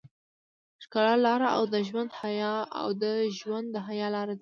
[0.79, 1.63] د ښکلا لاره او
[3.03, 3.05] د
[3.37, 4.33] ژوند د حيا لاره.